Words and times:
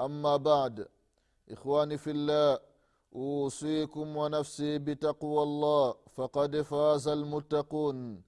اما 0.00 0.36
بعد 0.36 0.88
اخواني 1.50 1.98
في 1.98 2.10
الله 2.10 2.58
اوصيكم 3.14 4.16
ونفسي 4.16 4.78
بتقوى 4.78 5.42
الله 5.42 5.94
فقد 6.16 6.60
فاز 6.60 7.08
المتقون 7.08 8.22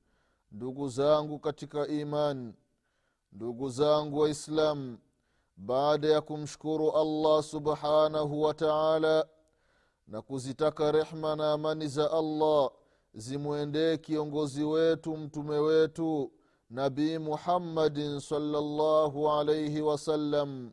ndugu 0.53 0.89
zangu 0.89 1.39
katika 1.39 1.87
iman 1.89 2.55
ndugu 3.33 3.69
zangu 3.69 4.19
waislam 4.19 4.99
baada 5.57 6.09
ya 6.09 6.21
kumshukuru 6.21 6.91
allah 6.97 7.43
subhanahu 7.43 8.43
wa 8.43 8.55
taala 8.55 9.29
na 10.07 10.23
kuzitaka 10.23 10.93
rehma 10.93 11.37
na 11.37 11.53
amani 11.53 11.89
za 11.89 12.11
allah 12.13 12.71
zimwendee 13.15 13.97
kiongozi 13.97 14.65
wetu 14.65 15.17
mtume 15.17 15.59
wetu 15.59 16.33
nabii 16.71 17.19
muhammadin 17.19 18.21
salllahu 18.21 19.31
alaihi 19.31 19.81
wasallam 19.81 20.73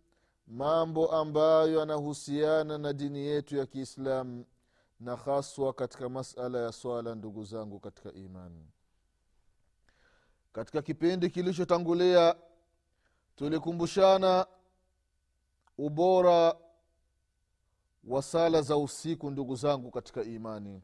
mambo 0.47 1.11
ambayo 1.11 1.79
yanahusiana 1.79 2.77
na 2.77 2.93
dini 2.93 3.19
yetu 3.19 3.57
ya 3.57 3.65
kiislamu 3.65 4.45
na 4.99 5.15
haswa 5.15 5.73
katika 5.73 6.09
masala 6.09 6.59
ya 6.59 6.71
swala 6.71 7.15
ndugu 7.15 7.43
zangu 7.43 7.79
katika 7.79 8.13
imani 8.13 8.65
katika 10.53 10.81
kipindi 10.81 11.29
kilichotangulia 11.29 12.35
tulikumbushana 13.35 14.47
ubora 15.77 16.55
wa 18.03 18.21
sala 18.21 18.61
za 18.61 18.77
usiku 18.77 19.31
ndugu 19.31 19.55
zangu 19.55 19.91
katika 19.91 20.23
imani. 20.23 20.81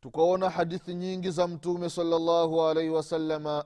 Tukaona 0.00 0.50
hadithi 0.50 0.94
nyingi 0.94 1.30
za 1.30 1.48
mtume 1.48 1.90
salallahu 1.90 2.62
alaihi 2.62 2.90
wasalama 2.90 3.64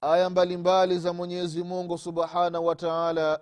aya 0.00 0.30
mbalimbali 0.30 0.98
za 0.98 1.12
mwenyezi 1.12 1.62
mungu 1.62 1.98
subhanahu 1.98 2.66
wa 2.66 2.76
taala 2.76 3.40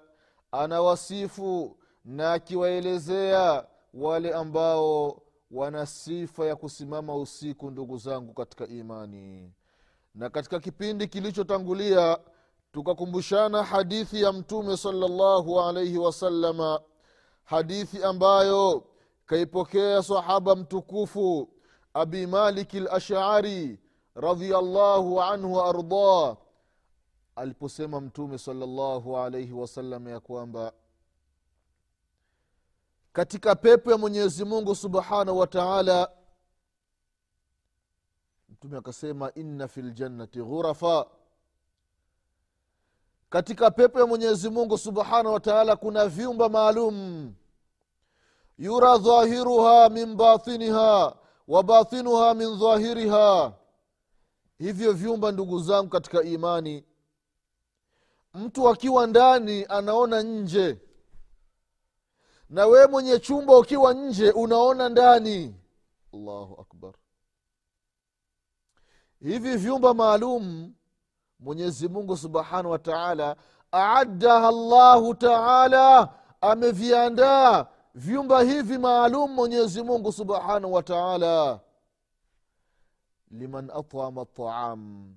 anawasifu 0.53 1.77
na 2.05 2.33
akiwaelezea 2.33 3.67
wale 3.95 4.35
ambao 4.35 5.23
wana 5.51 5.87
sifa 5.87 6.47
ya 6.47 6.57
kusimama 6.57 7.15
usiku 7.17 7.71
ndugu 7.71 7.99
zangu 7.99 8.35
katika 8.35 8.67
imani. 8.67 9.53
Na 10.15 10.31
katika 10.31 10.61
kipindi 10.61 11.07
kilichotangulia 11.07 12.19
tukakumbushana 12.73 13.63
hadithi 13.63 14.23
ya 14.23 14.33
mtume 14.33 14.77
salllahu 14.77 15.61
alaihi 15.61 15.99
wasalama 15.99 16.81
hadithi 17.45 18.05
ambayo 18.05 18.85
kaipokea 19.27 20.03
sahaba 20.03 20.57
mtukufu 20.57 21.49
abi 21.95 22.27
maliki 22.27 22.81
lashari 22.81 23.81
radiallahu 24.15 25.23
anhu 25.23 25.55
waardah 25.55 26.37
aliposema 27.37 28.01
mtume 28.01 28.39
salllahu 28.39 29.19
alaihi 29.19 29.53
wasallam 29.53 30.09
ya 30.09 30.21
kwamba 30.21 30.73
katika 33.13 33.55
pepo 33.55 33.91
ya 33.93 33.99
mwenyezi 33.99 34.45
mungu 34.45 34.75
subhanahu 34.75 35.39
wa 35.39 35.47
taala 35.47 36.11
mtume 38.49 38.77
akasema 38.79 39.35
inna 39.35 39.69
fi 39.69 39.83
ljannati 39.83 40.39
ghurafa. 40.43 41.07
Katika 43.31 43.71
pepo 43.71 44.01
ya 44.01 44.07
mwenyezi 44.07 44.51
mungu 44.51 44.79
subhanahu 44.79 45.33
wa 45.35 45.41
taala 45.41 45.77
kuna 45.77 46.07
vyumba 46.09 46.49
maalum. 46.49 47.35
Yura 48.59 48.99
dhahiruha 48.99 49.89
min 49.89 50.15
batiniha 50.17 51.17
wa 51.49 51.63
batinuha 51.63 52.35
min 52.35 52.59
dhahiriha 52.59 53.53
hivyo 54.59 54.93
vyumba 54.93 55.33
ndugu 55.33 55.59
zangu 55.59 55.89
katika 55.91 56.23
imani 56.23 56.85
mtu 58.37 58.69
akiwa 58.69 59.07
ndani 59.07 59.65
anaona 59.69 60.23
nje. 60.23 60.81
Na 62.49 62.67
wee 62.67 62.87
mwenye 62.87 63.19
chumba 63.19 63.59
ukiwa 63.59 63.95
nje 63.95 64.31
unaona 64.31 64.89
ndani. 64.89 65.55
Allahu 66.15 66.61
akbar. 66.61 66.95
Hivi 69.21 69.57
vyumba 69.57 69.95
maalum 69.95 70.75
mwenyezi 71.39 71.89
mungu 71.89 72.17
subhanahu 72.17 72.71
wa 72.71 72.79
taala 72.79 73.37
aaddaha 73.73 74.51
llahu 74.53 75.15
taala 75.15 76.15
ameviandaa 76.41 77.67
vyumba 77.95 78.43
hivi 78.43 78.79
maalum 78.79 79.31
mwenyezi 79.33 79.83
mungu 79.83 80.13
subhanahu 80.13 80.73
wa 80.73 80.83
taala. 80.83 81.61
Liman 83.31 83.71
atama 83.71 84.25
taam 84.25 85.15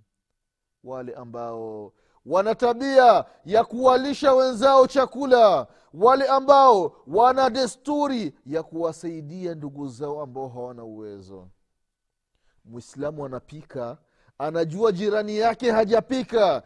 wale 0.84 1.13
ambao 1.13 1.94
wana 2.29 2.56
tabia 2.56 3.25
ya 3.45 3.63
kuwalisha 3.63 4.34
wenzao 4.34 4.88
chakula 4.88 5.67
wale 5.94 6.28
ambao 6.28 6.95
wana 7.07 7.50
desturi 7.50 8.34
ya 8.45 8.63
kuwasaidia 8.63 9.56
ndugu 9.56 9.88
zao 9.88 10.22
ambao 10.22 10.47
hawana 10.47 10.84
uwezo. 10.84 11.47
Mwislamu 12.66 13.25
anapika 13.25 13.97
anajua 14.38 14.91
jirani 14.91 15.38
yake 15.38 15.72
hajapika. 15.72 16.63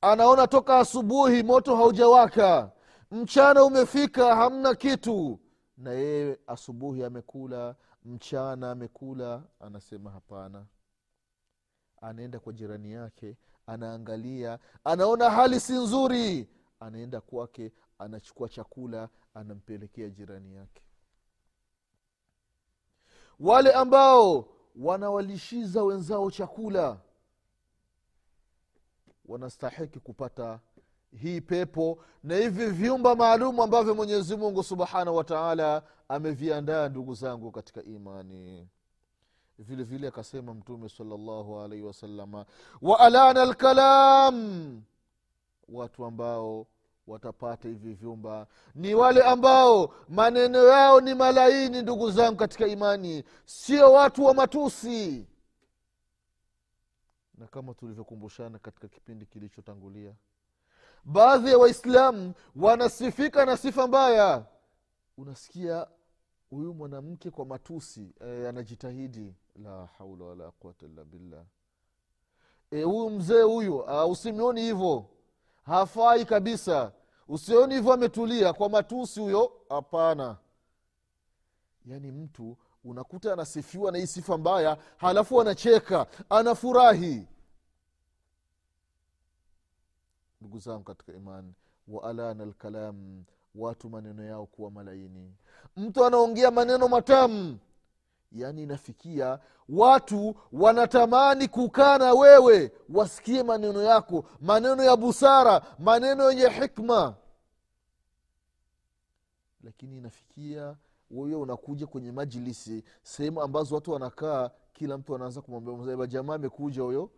Anaona 0.00 0.46
toka 0.46 0.78
asubuhi 0.78 1.42
moto 1.42 1.76
haujawaka. 1.76 2.70
Mchana 3.10 3.64
umefika 3.64 4.36
hamna 4.36 4.74
kitu. 4.74 5.40
Na 5.76 5.90
yeye 5.92 6.38
asubuhi 6.46 7.04
amekula 7.04 7.74
mchana 8.04 8.70
amekula 8.70 9.42
anasema 9.60 10.10
hapana 10.10 10.64
anaenda 12.02 12.38
kwa 12.40 12.52
jirani 12.52 12.92
yake 12.92 13.36
anaangalia 13.66 14.58
anaona 14.84 15.30
hali 15.30 15.60
si 15.60 15.72
nzuri. 15.72 16.48
Anaenda 16.80 17.20
kwake 17.20 17.72
anachukua 17.98 18.48
chakula 18.48 19.08
anampelekea 19.34 20.08
jirani 20.08 20.54
yake. 20.54 20.82
Wale 23.40 23.72
ambao 23.72 24.48
wanawalishiza 24.76 25.84
wenzao 25.84 26.30
chakula 26.30 27.00
wanastahiki 29.24 30.00
kupata 30.00 30.60
hii 31.10 31.40
pepo 31.40 32.04
na 32.22 32.36
hivi 32.36 32.66
vyumba 32.66 33.14
maalum 33.16 33.60
ambavyo 33.60 33.94
mwenyezi 33.94 34.36
mungu 34.36 34.62
subhanahu 34.62 35.16
wa 35.16 35.24
taala 35.24 35.82
ameviandaa 36.08 36.88
ndugu 36.88 37.14
zangu 37.14 37.52
katika 37.52 37.82
imani 37.82 38.68
vile 39.58 39.82
vile 39.84 40.08
akasema 40.08 40.54
mtume 40.54 40.88
salllahu 40.88 41.60
alaihi 41.60 41.84
wasalama 41.84 42.46
wa 42.82 43.00
alana 43.00 43.44
lkalam 43.44 44.82
watu 45.68 46.04
ambao 46.04 46.66
watapata 47.06 47.68
hivi 47.68 47.94
vyumba 47.94 48.46
ni 48.74 48.94
wale 48.94 49.22
ambao 49.22 49.94
maneno 50.08 50.58
yao 50.64 51.00
ni 51.00 51.14
malaini 51.14 51.82
ndugu 51.82 52.10
zangu 52.10 52.36
katika 52.36 52.66
imani 52.66 53.24
sio 53.44 53.92
watu 53.92 54.24
wa 54.24 54.34
matusi. 54.34 55.26
Na 57.38 57.46
kama 57.46 57.74
tulivyokumbushana 57.74 58.58
katika 58.58 58.88
kipindi 58.88 59.26
kilichotangulia 59.26 60.14
baadhi 61.04 61.50
ya 61.50 61.58
waislamu 61.58 62.34
wanasifika 62.56 63.44
na 63.46 63.56
sifa 63.56 63.86
mbaya. 63.86 64.44
Unasikia 65.18 65.86
huyu 66.50 66.74
mwanamke 66.74 67.30
kwa 67.30 67.46
matusi 67.46 68.14
e, 68.20 68.48
anajitahidi 68.48 69.34
la 69.62 69.86
haula 69.98 70.24
wala 70.24 70.50
quwata 70.50 70.86
illa 70.86 71.04
billah. 71.04 71.44
Huyu 72.70 73.06
e, 73.06 73.10
mzee 73.10 73.42
huyu 73.42 73.76
uh, 73.78 74.10
usimioni 74.10 74.60
hivyo. 74.60 75.04
Hafai 75.64 76.24
kabisa. 76.24 76.92
Usioni 77.28 77.74
hivyo 77.74 77.92
ametulia 77.92 78.52
kwa 78.52 78.68
matusi 78.68 79.20
huyo? 79.20 79.52
Hapana. 79.68 80.36
Yaani 81.86 82.12
mtu 82.12 82.56
unakuta 82.84 83.32
anasifiwa 83.32 83.92
na 83.92 83.98
hii 83.98 84.06
sifa 84.06 84.38
mbaya 84.38 84.78
halafu 84.96 85.40
anacheka 85.40 86.06
anafurahi. 86.30 87.26
Ndugu 90.40 90.58
zangu 90.58 90.84
katika 90.84 91.12
imani 91.12 91.54
waalana 91.88 92.44
lkalam 92.44 93.24
watu 93.54 93.90
maneno 93.90 94.24
yao 94.24 94.46
kuwa 94.46 94.70
malaini. 94.70 95.34
Mtu 95.76 96.04
anaongea 96.04 96.50
maneno 96.50 96.88
matamu 96.88 97.58
yaani 98.32 98.62
inafikia 98.62 99.38
watu 99.68 100.34
wanatamani 100.52 101.48
kukaa 101.48 101.98
na 101.98 102.12
wewe 102.14 102.72
wasikie 102.88 103.42
maneno 103.42 103.82
yako 103.82 104.24
maneno 104.40 104.82
ya 104.82 104.96
busara 104.96 105.62
maneno 105.78 106.30
yenye 106.30 106.48
hikma. 106.48 107.14
Lakini 109.62 109.96
inafikia 109.96 110.76
wewe 111.10 111.34
unakuja 111.34 111.86
kwenye 111.86 112.12
majilisi 112.12 112.84
sehemu 113.02 113.42
ambazo 113.42 113.74
watu 113.74 113.92
wanakaa 113.92 114.50
kila 114.72 114.98
mtu 114.98 115.14
anaanza 115.14 115.40
kumwambia 115.40 116.06
jamaa 116.06 116.34
amekuja 116.34 116.82
huyo. 116.82 117.10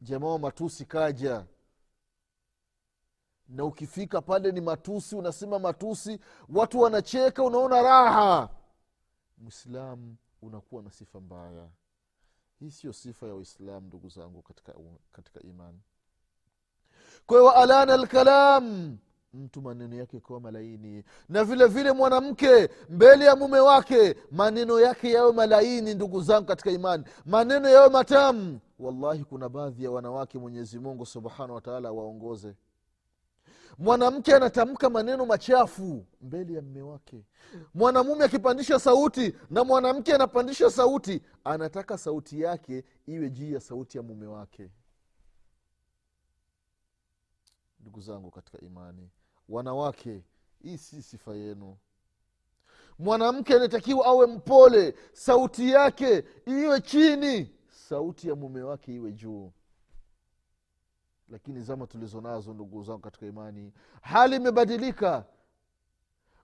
Jamaa 0.00 0.26
wa 0.26 0.38
matusi 0.38 0.84
kaja. 0.84 1.44
Na 3.48 3.64
ukifika 3.64 4.20
pale 4.22 4.52
ni 4.52 4.60
matusi 4.60 5.16
unasema 5.16 5.58
matusi 5.58 6.20
watu 6.54 6.80
wanacheka 6.80 7.42
unaona 7.42 7.82
raha 7.82 8.48
mwislamu 9.44 10.16
unakuwa 10.42 10.82
na 10.82 10.90
sifa 10.90 11.20
mbaya. 11.20 11.68
Hii 12.60 12.70
siyo 12.70 12.92
sifa 12.92 13.26
ya 13.26 13.34
waislamu 13.34 13.86
ndugu 13.86 14.08
zangu 14.08 14.42
katika, 14.42 14.74
katika 15.12 15.40
imani. 15.42 15.80
Kwa 17.26 17.38
hiyo 17.38 17.50
alana 17.50 17.96
lkalam 17.96 18.98
mtu 19.34 19.62
maneno 19.62 19.96
yake 19.96 20.20
kuwa 20.20 20.40
malaini. 20.40 21.04
Na 21.28 21.44
vile 21.44 21.66
vile 21.66 21.92
mwanamke 21.92 22.68
mbele 22.88 23.24
ya 23.24 23.36
mume 23.36 23.58
wake 23.60 24.16
maneno 24.30 24.80
yake 24.80 25.10
yawe 25.10 25.32
malaini 25.32 25.94
ndugu 25.94 26.22
zangu 26.22 26.46
katika 26.46 26.70
imani. 26.70 27.04
Maneno 27.26 27.68
yawe 27.68 27.88
matamu. 27.88 28.60
Wallahi 28.78 29.24
kuna 29.24 29.48
baadhi 29.48 29.84
ya 29.84 29.90
wanawake 29.90 30.38
mwenyezi 30.38 30.78
mungu 30.78 31.06
subhanahu 31.06 31.54
wataala 31.54 31.92
waongoze 31.92 32.54
mwanamke 33.78 34.34
anatamka 34.34 34.90
maneno 34.90 35.26
machafu 35.26 36.06
mbele 36.20 36.54
ya 36.54 36.62
mme 36.62 36.82
wake. 36.82 37.24
Mwanamume 37.74 38.24
akipandisha 38.24 38.78
sauti 38.78 39.34
na 39.50 39.64
mwanamke 39.64 40.14
anapandisha 40.14 40.70
sauti 40.70 41.22
anataka 41.44 41.98
sauti 41.98 42.40
yake 42.40 42.84
iwe 43.06 43.30
juu 43.30 43.52
ya 43.52 43.60
sauti 43.60 43.96
ya 43.96 44.02
mume 44.02 44.26
wake. 44.26 44.70
Ndugu 47.80 48.00
zangu 48.00 48.30
katika 48.30 48.60
imani 48.60 49.10
wanawake 49.48 50.22
hii 50.62 50.78
si 50.78 51.02
sifa 51.02 51.34
yenu. 51.34 51.76
Mwanamke 52.98 53.54
anatakiwa 53.54 54.06
awe 54.06 54.26
mpole 54.26 54.94
sauti 55.12 55.70
yake 55.70 56.24
iwe 56.46 56.80
chini 56.80 57.50
sauti 57.70 58.28
ya 58.28 58.34
mume 58.34 58.62
wake 58.62 58.94
iwe 58.94 59.12
juu 59.12 59.52
lakini 61.28 61.60
zama 61.60 61.86
tulizo 61.86 62.20
nazo 62.20 62.54
ndugu 62.54 62.82
zangu 62.82 63.00
katika 63.00 63.26
imani 63.26 63.72
hali 64.02 64.36
imebadilika. 64.36 65.24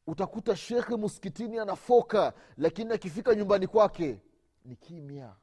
Utakuta 0.07 0.57
shekhe 0.57 0.97
muskitini 0.97 1.59
anafoka 1.59 2.33
lakini 2.57 2.93
akifika 2.93 3.35
nyumbani 3.35 3.67
kwake 3.67 4.21
ni 4.65 4.77
kimya. 4.77 5.35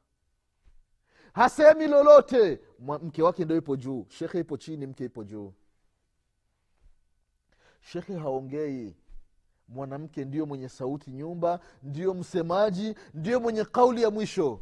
Hasemi 1.33 1.87
lolote. 1.87 2.61
Mke 2.79 3.21
wake 3.23 3.45
ndo 3.45 3.55
ipo 3.57 3.75
juu. 3.75 4.05
Shekhe 4.09 4.39
ipo 4.39 4.57
chini 4.57 4.87
mke 4.87 5.05
ipo 5.05 5.23
juu. 5.23 5.53
Shekhe 7.81 8.17
haongei. 8.17 8.95
Mwanamke 9.67 10.25
ndio 10.25 10.45
mwenye 10.45 10.69
sauti 10.69 11.11
nyumba 11.11 11.59
ndio 11.83 12.13
msemaji 12.13 12.95
ndio 13.13 13.39
mwenye 13.39 13.65
kauli 13.65 14.01
ya 14.01 14.11
mwisho 14.11 14.61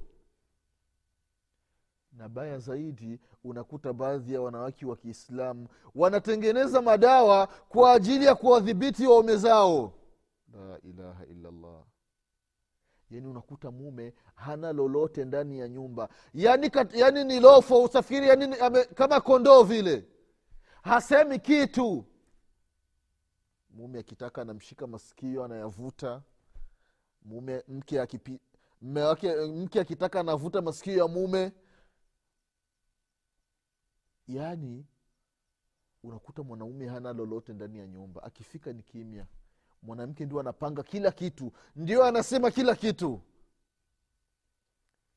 na 2.18 2.30
baya 2.30 2.60
zaidi 2.60 3.20
unakuta 3.44 3.94
baadhi 3.94 4.34
ya 4.34 4.42
wanawake 4.42 4.86
wa 4.86 4.96
kiislamu 4.96 5.68
wanatengeneza 5.96 6.82
madawa 6.82 7.48
kwa 7.48 7.92
ajili 7.94 8.26
ya 8.26 8.36
kuwadhibiti 8.36 9.08
waume 9.08 9.36
zao. 9.38 9.94
La 10.54 10.80
ilaha 10.84 11.26
illallah. 11.26 11.84
Yaani 13.10 13.28
unakuta 13.28 13.72
mume 13.72 14.14
hana 14.36 14.74
lolote 14.74 15.26
ndani 15.26 15.60
ya 15.60 15.68
nyumba. 15.68 16.10
Yaani, 16.34 16.70
kat, 16.70 16.94
yaani 16.96 17.24
ni 17.24 17.40
lofo 17.40 17.84
usafiri 17.84 18.28
yani 18.28 18.56
ame, 18.60 18.84
kama 18.86 19.22
kondoo 19.22 19.64
vile. 19.64 20.08
Hasemi 20.82 21.40
kitu. 21.40 22.06
Mume 23.70 24.00
akitaka 24.00 24.42
anamshika 24.42 24.88
masikio 24.88 25.44
anayavuta. 25.44 26.22
Mume 27.22 27.64
mke 27.68 28.02
akipi 28.02 28.40
mke 29.56 29.80
akitaka 29.80 30.20
anavuta 30.20 30.62
masikio 30.62 30.98
ya 30.98 31.08
mume 31.08 31.52
yaani 34.27 34.86
unakuta 36.04 36.44
mwanaume 36.44 36.88
hana 36.88 37.13
lolote 37.13 37.54
ndani 37.54 37.77
ya 37.77 37.88
nyumba. 37.88 38.24
Akifika 38.24 38.74
ni 38.74 38.83
kimya. 38.83 39.25
Mwanamke 39.83 40.25
ndio 40.25 40.39
anapanga 40.39 40.83
kila 40.83 41.12
kitu. 41.12 41.51
Ndio 41.75 42.04
anasema 42.04 42.51
kila 42.51 42.75
kitu. 42.75 43.22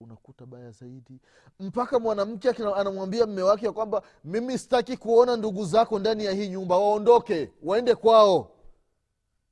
Unakuta 0.00 0.46
baya 0.46 0.70
zaidi. 0.70 1.20
Mpaka 1.60 1.98
mwanamke 1.98 2.48
anamwambia 2.50 3.26
mme 3.26 3.42
wake 3.42 3.66
ya 3.66 3.72
kwamba 3.72 4.02
mimi 4.24 4.58
sitaki 4.58 4.96
kuona 4.96 5.36
ndugu 5.36 5.64
zako 5.64 5.98
ndani 5.98 6.24
ya 6.24 6.32
hii 6.32 6.48
nyumba. 6.48 6.76
Waondoke. 6.78 7.52
Waende 7.62 7.94
kwao. 7.94 8.50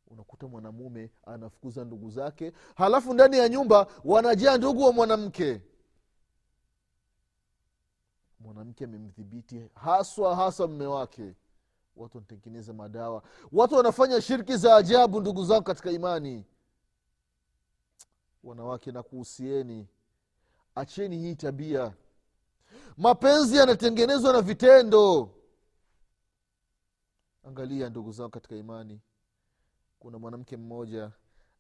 Unakuta 0.09 0.47
mwanamume 0.49 1.11
anafukuza 1.27 1.85
ndugu 1.85 2.11
zake. 2.11 2.53
Halafu 2.75 3.15
ndani 3.15 3.39
ya 3.39 3.49
nyumba 3.49 3.87
wanajaa 4.05 4.57
ndugu 4.59 4.83
wa 4.83 4.93
mwanamke 4.93 5.61
mwanamke 8.41 8.85
amemdhibiti 8.85 9.69
haswa 9.75 10.37
hasa 10.37 10.67
mme 10.67 10.87
wake. 10.87 11.35
Watu 11.97 12.17
wanatengeneza 12.17 12.73
madawa. 12.73 13.23
Watu 13.53 13.75
wanafanya 13.75 14.21
shirki 14.21 14.57
za 14.57 14.77
ajabu 14.77 15.21
ndugu 15.21 15.45
zangu 15.45 15.63
katika 15.65 15.91
imani. 15.91 16.45
Wanawake 18.45 18.93
nakuhusieni. 18.93 19.89
Acheni 20.75 21.19
hii 21.19 21.35
tabia. 21.35 21.95
Mapenzi 22.97 23.57
yanatengenezwa 23.57 24.33
na 24.33 24.43
vitendo. 24.43 25.31
Angalia 27.45 27.89
ndugu 27.91 28.13
zangu 28.13 28.31
katika 28.31 28.57
imani. 28.57 29.01
Kuna 29.99 30.19
mwanamke 30.19 30.57
mmoja 30.57 31.11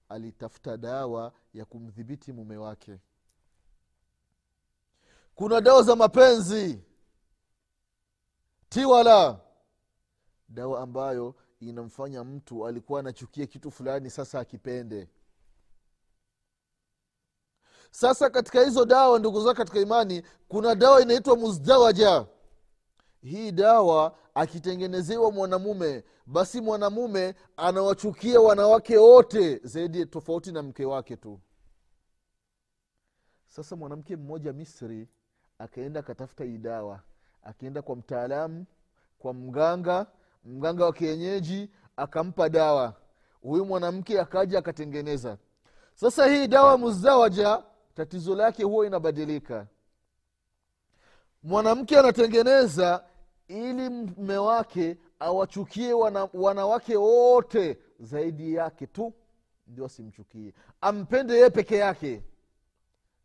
alitafuta 0.08 0.76
dawa 0.76 1.32
ya 1.54 1.64
kumdhibiti 1.64 2.32
mume 2.32 2.56
wake 2.56 2.98
kuna 5.36 5.60
dawa 5.60 5.82
za 5.82 5.96
mapenzi. 5.96 6.82
Tiwala 8.68 9.40
dawa 10.48 10.80
ambayo 10.80 11.34
inamfanya 11.60 12.24
mtu 12.24 12.66
alikuwa 12.66 13.00
anachukia 13.00 13.46
kitu 13.46 13.70
fulani 13.70 14.10
sasa 14.10 14.40
akipende. 14.40 15.08
Sasa 17.90 18.30
katika 18.30 18.64
hizo 18.64 18.84
dawa 18.84 19.18
ndugu 19.18 19.40
zao 19.40 19.54
katika 19.54 19.80
imani 19.80 20.22
kuna 20.48 20.74
dawa 20.74 21.02
inaitwa 21.02 21.36
muzdawaja 21.36 22.26
hii 23.22 23.52
dawa 23.52 24.18
akitengenezewa 24.34 25.32
mwanamume 25.32 26.04
basi 26.26 26.60
mwanamume 26.60 27.34
anawachukia 27.56 28.40
wanawake 28.40 28.96
wote 28.96 29.60
zaidi 29.64 30.06
tofauti 30.06 30.52
na 30.52 30.62
mke 30.62 30.84
wake 30.84 31.16
tu. 31.16 31.40
Sasa 33.46 33.76
mwanamke 33.76 34.16
mmoja 34.16 34.52
misri 34.52 35.08
akaenda 35.58 36.00
akatafuta 36.00 36.44
hii 36.44 36.58
dawa. 36.58 37.00
Akaenda 37.42 37.82
kwa 37.82 37.96
mtaalamu 37.96 38.64
kwa 39.18 39.34
mganga 39.34 40.06
mganga 40.44 40.84
wa 40.84 40.92
kienyeji 40.92 41.70
akampa 41.96 42.48
dawa. 42.48 42.94
Huyu 43.42 43.64
mwanamke 43.64 44.20
akaja 44.20 44.58
akatengeneza. 44.58 45.38
Sasa 45.94 46.26
hii 46.26 46.46
dawa 46.46 46.78
muzawaja 46.78 47.62
tatizo 47.94 48.34
lake 48.36 48.64
huwa 48.64 48.86
inabadilika. 48.86 49.66
Mwanamke 51.42 51.98
anatengeneza 51.98 53.04
ili 53.48 53.88
mme 53.90 54.36
wake 54.36 54.96
awachukie 55.18 55.92
wana, 55.92 56.28
wanawake 56.34 56.96
wote 56.96 57.78
zaidi 58.00 58.54
yake 58.54 58.86
tu 58.86 59.12
ndio 59.66 59.84
asimchukie. 59.84 60.54
Ampende 60.80 61.34
yeye 61.34 61.50
peke 61.50 61.76
yake. 61.76 62.22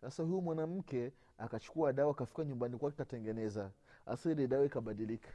Sasa 0.02 0.24
huyu 0.24 0.42
mwanamke 0.42 1.12
akachukua 1.42 1.94
dawa 1.94 2.12
akafika 2.12 2.46
nyumbani 2.46 2.78
kwake 2.78 2.98
katengeneza 2.98 3.72
hasa 4.06 4.32
ile 4.32 4.48
dawa 4.48 4.66
ikabadilika. 4.66 5.30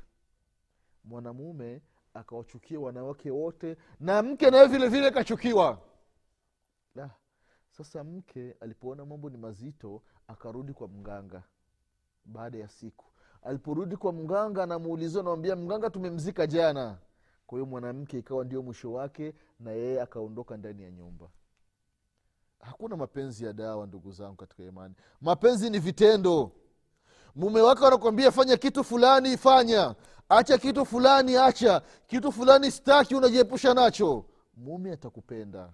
Mwanamume 1.04 1.82
akawachukia 2.14 2.80
wanawake 2.80 3.30
wote 3.30 3.76
na 4.00 4.22
mke 4.22 4.50
naye 4.50 4.66
vile 4.66 4.88
vile 4.88 5.10
kachukiwa 5.10 5.78
la 6.94 7.10
sasa 7.70 8.04
mke 8.04 8.54
alipoona 8.60 9.04
mambo 9.04 9.30
ni 9.30 9.36
mazito 9.36 10.02
akarudi 10.28 10.72
kwa 10.72 10.88
mganga. 10.88 11.42
Baada 12.24 12.58
ya 12.58 12.68
siku 12.68 13.04
aliporudi 13.42 13.96
kwa 13.96 14.12
mganga 14.12 14.62
anamuulizia 14.62 15.20
anamwambia 15.20 15.56
mganga 15.56 15.90
tumemzika 15.90 16.46
jana. 16.46 16.98
Kwa 17.46 17.58
hiyo 17.58 17.66
mwanamke 17.66 18.18
ikawa 18.18 18.44
ndio 18.44 18.62
mwisho 18.62 18.92
wake 18.92 19.34
na 19.60 19.70
yeye 19.70 20.00
akaondoka 20.02 20.56
ndani 20.56 20.82
ya 20.82 20.90
nyumba 20.90 21.30
hakuna 22.60 22.96
mapenzi 22.96 23.44
ya 23.44 23.52
dawa 23.52 23.86
ndugu 23.86 24.12
zangu 24.12 24.36
katika 24.36 24.62
imani. 24.62 24.94
Mapenzi 25.20 25.70
ni 25.70 25.78
vitendo. 25.78 26.52
Mume 27.34 27.60
wake 27.60 27.86
anakwambia 27.86 28.32
fanya 28.32 28.56
kitu 28.56 28.84
fulani 28.84 29.36
fanya. 29.36 29.94
Acha 30.28 30.58
kitu 30.58 30.86
fulani 30.86 31.36
acha. 31.36 31.82
Kitu 32.06 32.32
fulani 32.32 32.70
staki 32.70 33.14
unajiepusha 33.14 33.74
nacho. 33.74 34.24
Mume 34.56 34.92
atakupenda 34.92 35.72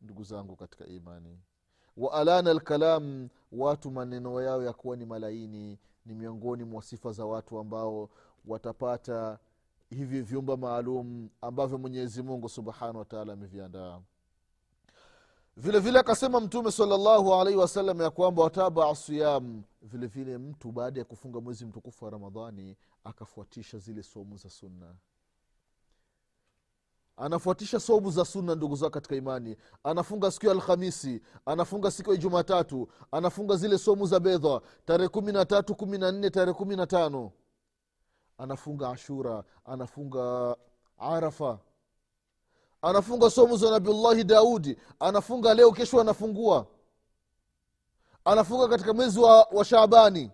ndugu 0.00 0.22
zangu 0.24 0.56
katika 0.56 0.86
imani. 0.86 1.40
Wa 1.96 2.12
alana 2.12 2.54
lkalam 2.54 3.28
watu 3.52 3.90
maneno 3.90 4.42
yao 4.42 4.62
ya 4.62 4.72
kuwa 4.72 4.96
ni 4.96 5.04
malaini 5.06 5.78
ni 6.06 6.14
miongoni 6.14 6.64
mwa 6.64 6.82
sifa 6.82 7.12
za 7.12 7.24
watu 7.26 7.58
ambao 7.58 8.10
watapata 8.46 9.38
hivi 9.90 10.22
vyumba 10.22 10.56
maalum 10.56 11.28
ambavyo 11.40 11.78
mwenyezi 11.78 12.22
mungu 12.22 12.48
subhanahu 12.48 12.98
wataala 12.98 13.32
ameviandaa 13.32 14.00
vile 15.56 15.78
vile 15.80 15.98
akasema 15.98 16.40
mtume 16.40 16.72
salllahu 16.72 17.34
alaihi 17.34 17.58
wasallam 17.58 18.00
ya 18.00 18.10
kwamba 18.10 18.42
watabaa 18.42 18.94
siyam 18.94 19.62
vile 19.82 20.06
vile 20.06 20.38
mtu 20.38 20.72
baada 20.72 21.00
ya 21.00 21.04
kufunga 21.04 21.40
mwezi 21.40 21.64
mtukufu 21.66 22.04
wa 22.04 22.10
ramadhani 22.10 22.76
akafuatisha 23.04 23.78
zile 23.78 24.02
somu 24.02 24.36
za 24.36 24.50
sunna. 24.50 24.94
Anafuatisha 27.16 27.80
somu 27.80 28.10
za 28.10 28.24
sunna 28.24 28.54
ndugu 28.54 28.76
zao 28.76 28.90
katika 28.90 29.16
imani. 29.16 29.56
Anafunga 29.84 30.30
siku 30.30 30.46
ya 30.46 30.52
alhamisi 30.52 31.22
anafunga 31.46 31.90
siku 31.90 32.10
ya 32.10 32.16
jumatatu 32.16 32.88
anafunga 33.12 33.56
zile 33.56 33.78
somu 33.78 34.06
za 34.06 34.20
bedha 34.20 34.60
tarehe 34.84 35.08
kumi 35.08 35.32
na 35.32 35.44
tatu 35.44 35.74
kumi 35.74 35.98
na 35.98 36.12
nne 36.12 36.30
tarehe 36.30 36.52
kumi 36.54 36.76
na 36.76 36.86
tano. 36.86 37.32
Anafunga 38.38 38.90
ashura 38.90 39.44
anafunga 39.64 40.56
arafa 40.98 41.58
anafunga 42.82 43.30
somu 43.30 43.56
za 43.56 43.70
nabiullahi 43.70 44.24
daudi. 44.24 44.76
Anafunga 45.00 45.54
leo 45.54 45.72
kesho 45.72 46.00
anafungua. 46.00 46.66
Anafunga 48.24 48.68
katika 48.68 48.94
mwezi 48.94 49.20
wa, 49.20 49.42
wa 49.52 49.64
shaabani. 49.64 50.30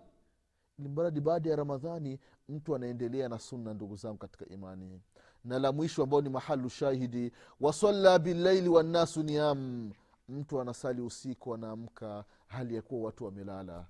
Mradi 0.79 1.21
baada 1.21 1.49
ya 1.49 1.55
ramadhani 1.55 2.19
mtu 2.49 2.75
anaendelea 2.75 3.29
na 3.29 3.39
sunna 3.39 3.73
ndugu 3.73 3.95
zangu 3.95 4.17
katika 4.17 4.45
imani. 4.49 5.01
Na 5.45 5.59
la 5.59 5.71
mwisho 5.71 6.03
ambao 6.03 6.21
ni 6.21 6.29
mahalu 6.29 6.69
shahidi 6.69 7.31
wasalla 7.61 8.19
billaili 8.19 8.69
wannasu 8.69 9.23
niam 9.23 9.91
mtu 10.29 10.61
anasali 10.61 11.01
usiku 11.01 11.53
anaamka 11.53 12.25
hali 12.47 12.75
ya 12.75 12.81
kuwa 12.81 13.05
watu 13.05 13.25
wamelala. 13.25 13.85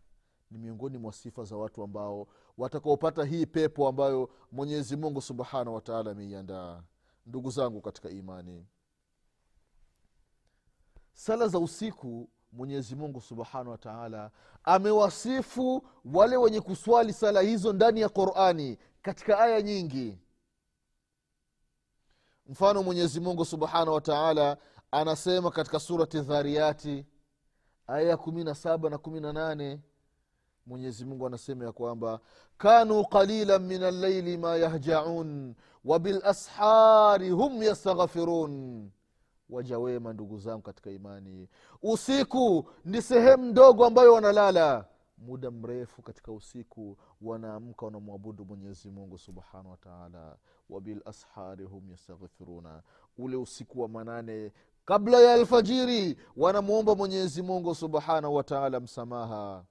Ni 0.51 0.57
miongoni 0.57 0.97
mwa 0.97 1.13
sifa 1.13 1.43
za 1.43 1.55
watu 1.55 1.83
ambao 1.83 2.27
watakaopata 2.57 3.23
hii 3.23 3.45
pepo 3.45 3.87
ambayo 3.87 4.29
mwenyezi 4.51 4.95
mungu 4.97 5.21
subhanahu 5.21 5.75
wataala 5.75 6.11
ameiandaa 6.11 6.83
ndugu 7.25 7.49
zangu 7.51 7.81
katika 7.81 8.09
imani. 8.09 8.67
Sala 11.13 11.47
za 11.47 11.59
usiku 11.59 12.29
mwenyezi 12.51 12.95
mungu 12.95 13.21
subhanahu 13.21 13.69
wataala 13.69 14.31
amewasifu 14.63 15.87
wale 16.05 16.37
wenye 16.37 16.61
kuswali 16.61 17.13
sala 17.13 17.41
hizo 17.41 17.73
ndani 17.73 18.01
ya 18.01 18.09
qurani 18.09 18.77
katika 19.01 19.39
aya 19.39 19.61
nyingi. 19.61 20.19
Mfano 22.45 22.83
mwenyezi 22.83 23.19
mungu 23.19 23.45
subhanahu 23.45 23.93
wataala 23.93 24.57
anasema 24.91 25.51
katika 25.51 25.79
surati 25.79 26.19
dhariyati 26.21 27.05
aya 27.87 28.09
ya 28.09 28.17
kumi 28.17 28.43
na 28.43 28.55
saba 28.55 28.89
na 28.89 28.97
kumi 28.97 29.19
na 29.19 29.33
nane 29.33 29.81
mwenyezi 30.65 31.05
mungu 31.05 31.27
anasema 31.27 31.65
ya 31.65 31.71
kwamba 31.71 32.19
kanu 32.57 33.05
qalilan 33.05 33.61
min 33.63 33.83
allaili 33.83 34.37
ma 34.37 34.55
yahjaun 34.55 35.55
wabilashari 35.85 37.29
hum 37.29 37.63
yastaghfirun. 37.63 38.89
Waja 39.49 39.79
wema 39.79 40.13
ndugu 40.13 40.37
zangu 40.39 40.61
katika 40.61 40.91
imani. 40.91 41.49
Usiku 41.81 42.69
ni 42.85 43.01
sehemu 43.01 43.45
ndogo 43.45 43.85
ambayo 43.85 44.13
wanalala. 44.13 44.85
Muda 45.17 45.51
mrefu 45.51 46.01
katika 46.01 46.31
usiku 46.31 46.97
wanaamka 47.21 47.85
wanamwabudu 47.85 48.45
mwenyezi 48.45 48.89
mungu 48.89 49.17
subhanahu 49.17 49.69
wataala 49.71 50.35
wabilashari 50.69 51.65
hum 51.65 51.91
yastaghfiruna. 51.91 52.81
Ule 53.17 53.35
usiku 53.35 53.81
wa 53.81 53.87
manane 53.89 54.51
kabla 54.85 55.19
ya 55.19 55.33
alfajiri 55.33 56.17
wanamwomba 56.37 56.95
mwenyezi 56.95 57.41
mungu 57.41 57.75
subhanahu 57.75 58.35
wataala 58.35 58.79
msamaha 58.79 59.63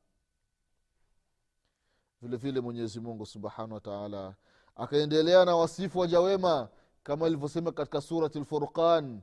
vile 2.22 2.36
vile 2.36 2.60
mwenyezi 2.60 3.00
mungu 3.00 3.26
subhanahu 3.26 3.74
wataala 3.74 4.34
akaendelea 4.76 5.44
na 5.44 5.56
wasifu 5.56 5.98
waja 5.98 6.20
wema 6.20 6.68
kama 7.02 7.26
ilivyosema 7.26 7.72
katika 7.72 8.00
surati 8.00 8.40
lfurqan 8.40 9.20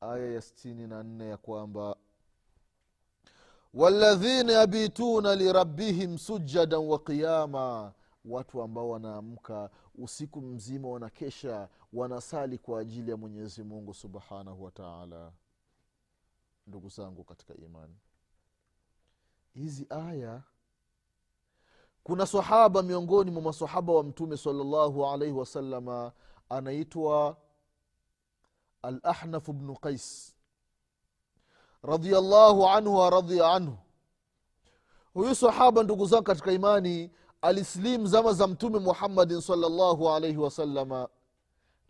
aya 0.00 0.32
ya 0.32 0.40
sitini 0.40 0.86
na 0.86 1.02
nne 1.02 1.28
ya 1.28 1.36
kwamba 1.36 1.96
waladhina 3.74 4.52
yabituna 4.52 5.34
lirabbihim 5.34 6.18
sujadan 6.18 6.80
wa 6.80 6.98
qiyama 6.98 7.92
watu 8.24 8.62
ambao 8.62 8.90
wanaamka 8.90 9.70
usiku 9.98 10.40
mzima 10.40 10.88
wanakesha 10.88 11.68
wanasali 11.92 12.58
kwa 12.58 12.80
ajili 12.80 13.10
ya 13.10 13.16
mwenyezi 13.16 13.62
mungu 13.62 13.94
subhanahu 13.94 14.64
wataala 14.64 15.32
ndugu 16.66 16.88
zangu 16.88 17.24
katika 17.24 17.54
imani 17.54 17.94
hizi 19.54 19.86
aya 19.90 20.42
kuna 22.04 22.26
sahaba 22.26 22.82
miongoni 22.82 23.30
mwa 23.30 23.42
masahaba 23.42 23.92
wa 23.92 24.04
mtume 24.04 24.36
salllahu 24.36 25.06
alaihi 25.06 25.34
wasalama 25.34 26.12
anaitwa 26.48 27.36
alahnaf 28.82 29.50
bnu 29.50 29.74
qais 29.76 30.34
radiallahu 31.82 32.68
anhu 32.68 32.94
waradhia 32.96 33.52
anhu. 33.52 33.78
Huyu 35.14 35.34
sahaba 35.34 35.82
ndugu 35.82 36.06
zangu 36.06 36.22
katika 36.24 36.52
imani 36.52 37.10
alislim 37.42 38.06
zama 38.06 38.32
za 38.32 38.46
mtume 38.46 38.78
muhammadin 38.78 39.40
salllahu 39.40 40.10
alaihi 40.10 40.36
wasalama 40.38 41.08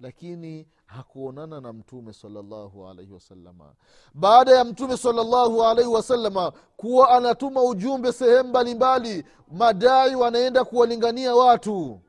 lakini 0.01 0.69
hakuonana 0.93 1.61
na 1.61 1.73
mtume 1.73 2.13
salllahu 2.13 2.89
alaihi 2.89 3.13
wasalama 3.13 3.75
baada 4.15 4.51
ya 4.53 4.65
mtume 4.65 4.97
salllahu 4.97 5.65
alaihi 5.65 5.91
wasalama 5.91 6.51
kuwa 6.77 7.11
anatuma 7.11 7.63
ujumbe 7.63 8.13
sehemu 8.13 8.49
mbalimbali 8.49 9.25
madai 9.51 10.15
wanaenda 10.15 10.65
kuwalingania 10.65 11.35
watu. 11.35 12.01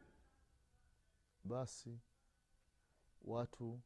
Basi 1.43 1.99
watu 3.25 3.79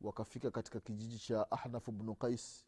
wakafika 0.00 0.50
katika 0.50 0.80
kijiji 0.80 1.18
cha 1.18 1.50
ahnaf 1.50 1.90
bnu 1.90 2.14
qais. 2.14 2.66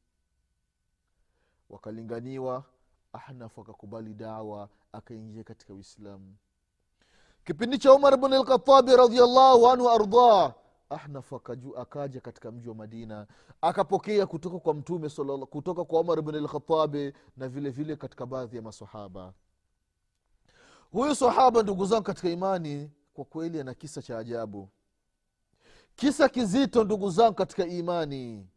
Wakalinganiwa 1.70 2.64
ahnaf 3.12 3.58
akakubali 3.58 4.14
dawa 4.14 4.68
akaingia 4.92 5.44
katika 5.44 5.74
uislamu. 5.74 6.36
Kipindi 7.44 7.78
cha 7.78 7.92
umar 7.92 8.16
bnu 8.16 8.42
lkhatabi 8.42 8.96
radiallahu 8.96 9.68
anhu 9.68 9.90
ardah 9.90 10.54
ahnaf 10.94 11.32
akaju, 11.32 11.76
akaja 11.78 12.20
katika 12.20 12.52
mji 12.52 12.68
wa 12.68 12.74
madina 12.74 13.26
akapokea 13.60 14.26
kutoka 14.26 14.58
kwa 14.58 14.74
mtume 14.74 15.10
kutoka 15.50 15.84
kwa 15.84 16.00
umar 16.00 16.22
bn 16.22 16.34
alkhatabi 16.34 17.12
na 17.36 17.48
vile 17.48 17.70
vile 17.70 17.96
katika 17.96 18.26
baadhi 18.26 18.56
ya 18.56 18.62
masahaba 18.62 19.32
huyu 20.92 21.14
sahaba 21.14 21.62
ndugu 21.62 21.86
zangu 21.86 22.02
katika 22.02 22.28
imani 22.30 22.90
kwa 23.14 23.24
kweli 23.24 23.60
ana 23.60 23.74
kisa 23.74 24.02
cha 24.02 24.18
ajabu. 24.18 24.68
Kisa 25.96 26.28
kizito 26.28 26.84
ndugu 26.84 27.10
zangu 27.10 27.34
katika 27.34 27.66
imani. 27.66 28.48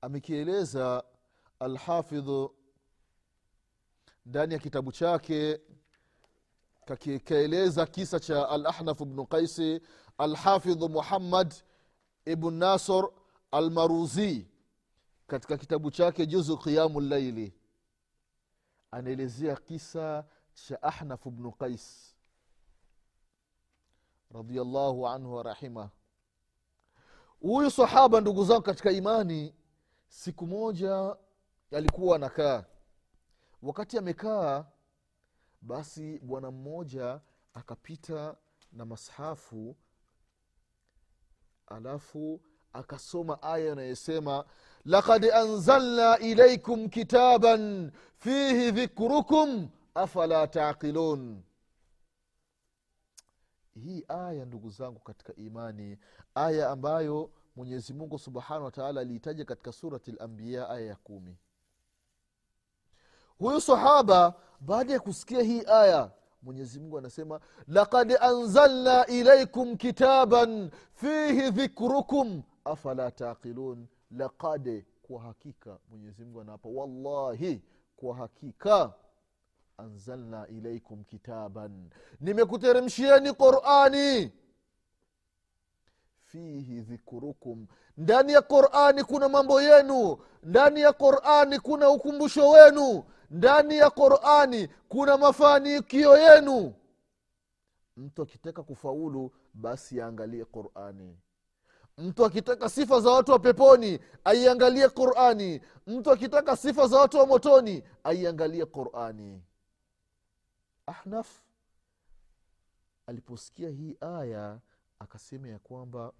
Amekieleza 0.00 1.04
alhafidhu 1.58 2.54
ndani 4.26 4.52
ya 4.54 4.58
kitabu 4.60 4.92
chake 4.92 5.60
kaki- 6.86 7.20
kaeleza 7.20 7.86
kisa 7.86 8.20
cha 8.20 8.48
alahnaf 8.48 9.02
bnu 9.02 9.26
qaisi 9.26 9.80
alhafidhu 10.18 10.88
muhammad 10.88 11.54
ibn 12.24 12.54
nasor 12.54 13.12
almaruzi 13.50 14.46
katika 15.26 15.56
kitabu 15.56 15.90
chake 15.90 16.26
juzu 16.26 16.58
qiyamu 16.58 17.00
llaili 17.00 17.54
anaelezea 18.90 19.56
kisa 19.56 20.24
cha 20.54 20.82
ahnaf 20.82 21.26
bnu 21.28 21.52
qais 21.52 22.14
radiallahu 24.34 25.08
anhu 25.08 25.34
warahimah 25.34 25.88
huyu 27.40 27.70
sahaba 27.70 28.20
ndugu 28.20 28.44
zangu 28.44 28.62
katika 28.62 28.90
imani 28.90 29.54
siku 30.08 30.46
moja 30.46 31.16
alikuwa 31.72 32.16
anakaa. 32.16 32.64
Wakati 33.62 33.98
amekaa 33.98 34.64
basi 35.66 36.18
bwana 36.18 36.50
mmoja 36.50 37.20
akapita 37.54 38.36
na 38.72 38.84
mashafu 38.84 39.76
alafu 41.66 42.40
akasoma 42.72 43.42
aya 43.42 43.72
anayesema 43.72 44.44
lakad 44.84 45.24
anzalna 45.24 46.18
ilaikum 46.18 46.88
kitaban 46.88 47.90
fihi 48.18 48.70
dhikrukum 48.70 49.68
afala 49.94 50.46
taqilun. 50.46 51.42
Hii 53.74 54.04
aya 54.08 54.44
ndugu 54.44 54.70
zangu 54.70 55.00
katika 55.00 55.34
imani 55.34 55.98
aya 56.34 56.70
ambayo 56.70 57.30
mwenyezi 57.56 57.92
mungu 57.92 58.18
subhanahu 58.18 58.64
wataala 58.64 59.00
aliitaja 59.00 59.44
katika 59.44 59.72
surati 59.72 60.12
lambiya 60.12 60.68
aya 60.68 60.86
ya 60.86 60.96
kumi 60.96 61.36
huyu 63.38 63.60
sahaba 63.60 64.34
baada 64.60 64.92
ya 64.92 65.00
kusikia 65.00 65.42
hii 65.42 65.62
aya 65.66 66.10
mwenyezi 66.42 66.80
mungu 66.80 66.98
anasema 66.98 67.40
lakad 67.68 68.16
anzalna 68.20 69.06
ilaikum 69.06 69.76
kitaban 69.76 70.70
fihi 70.94 71.50
dhikrukum 71.50 72.42
afala 72.64 73.10
taqilun. 73.10 73.86
Lakade 74.10 74.86
kwa 75.02 75.20
hakika 75.22 75.78
mwenyezi 75.90 76.24
mungu 76.24 76.40
anaapa 76.40 76.68
wallahi 76.68 77.62
kwa 77.96 78.16
hakika 78.16 78.92
anzalna 79.78 80.46
ilaikum 80.48 81.04
kitaban. 81.04 81.90
Nimekuteremshieni 82.20 83.32
qurani. 83.32 84.32
Fihi 86.24 86.80
dhikrukum. 86.80 87.66
Ndani 87.96 88.32
ya 88.32 88.42
qurani 88.42 89.04
kuna 89.04 89.28
mambo 89.28 89.62
yenu. 89.62 90.18
Ndani 90.42 90.80
ya 90.80 90.92
qurani 90.92 91.58
kuna 91.58 91.90
ukumbusho 91.90 92.50
wenu 92.50 93.04
ndani 93.30 93.76
ya 93.76 93.90
qurani 93.90 94.68
kuna 94.88 95.16
mafanikio 95.16 96.16
yenu. 96.18 96.74
Mtu 97.96 98.22
akitaka 98.22 98.62
kufaulu 98.62 99.32
basi 99.54 100.00
aangalie 100.00 100.44
qurani. 100.44 101.18
Mtu 101.98 102.24
akitaka 102.24 102.68
sifa 102.68 103.00
za 103.00 103.10
watu 103.10 103.32
wa 103.32 103.38
peponi 103.38 103.98
aiangalie 104.24 104.88
qurani. 104.88 105.60
Mtu 105.86 106.10
akitaka 106.10 106.56
sifa 106.56 106.86
za 106.86 107.00
watu 107.00 107.18
wa 107.18 107.26
motoni 107.26 107.82
aiangalie 108.04 108.64
qurani. 108.66 109.42
Ahnaf 110.86 111.42
aliposikia 113.06 113.68
hii 113.70 113.96
aya 114.00 114.58
akasema 114.98 115.48
ya 115.48 115.58
kwamba 115.58 116.12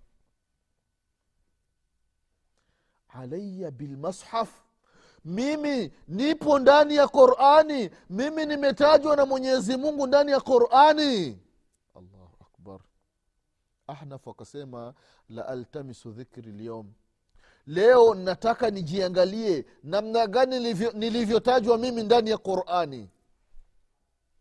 alaya 3.08 3.70
bilmashaf 3.70 4.65
mimi 5.26 5.92
nipo 6.08 6.58
ndani 6.58 6.96
ya 6.96 7.08
qurani. 7.08 7.90
Mimi 8.10 8.46
nimetajwa 8.46 9.16
na 9.16 9.26
mwenyezi 9.26 9.76
mungu 9.76 10.06
ndani 10.06 10.30
ya 10.32 10.40
qurani. 10.40 11.38
Allahu 11.94 12.36
akbar. 12.40 12.80
Ahnaf 13.86 14.28
akasema 14.28 14.94
la 15.28 15.48
altamisu 15.48 16.10
dhikri 16.12 16.52
lyom 16.52 16.92
leo 17.66 18.14
nataka 18.14 18.70
nijiangalie 18.70 19.66
namna 19.82 20.26
gani 20.26 20.58
nilivyo- 20.58 20.92
nilivyotajwa 20.92 21.78
mimi 21.78 22.02
ndani 22.02 22.30
ya 22.30 22.38
qurani. 22.38 23.10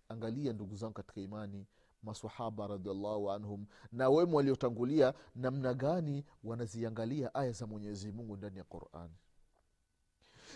Angalia 0.10 0.54
ndugu 0.54 0.76
zangu 0.76 0.94
katika 0.94 1.22
imani 1.22 1.66
masahaba 2.04 2.68
radiallahu 2.68 3.32
anhum 3.32 3.66
na 3.92 4.10
wemu 4.10 4.36
waliotangulia 4.38 5.14
namna 5.36 5.74
gani 5.74 6.26
wanaziangalia 6.44 7.36
aya 7.36 7.52
za 7.52 7.68
mwenyezi 7.68 8.12
mungu 8.12 8.38
ndani 8.38 8.58
ya 8.58 8.64
qurani 8.64 9.14